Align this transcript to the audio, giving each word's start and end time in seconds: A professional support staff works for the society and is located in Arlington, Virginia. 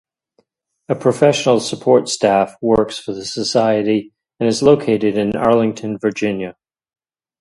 A 0.89 0.95
professional 0.95 1.59
support 1.59 2.09
staff 2.09 2.55
works 2.59 2.97
for 2.97 3.13
the 3.13 3.23
society 3.23 4.11
and 4.39 4.49
is 4.49 4.63
located 4.63 5.15
in 5.15 5.35
Arlington, 5.35 5.99
Virginia. 5.99 6.55